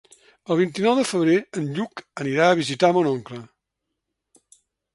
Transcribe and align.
El 0.53 0.57
vint-i-nou 0.59 0.95
de 0.99 1.03
febrer 1.09 1.35
en 1.61 1.67
Lluc 1.75 2.03
anirà 2.25 2.47
a 2.53 2.57
visitar 2.63 2.91
mon 2.99 3.11
oncle. 3.13 3.43